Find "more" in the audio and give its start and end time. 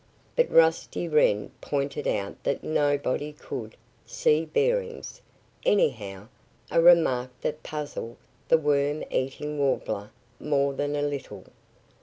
10.39-10.73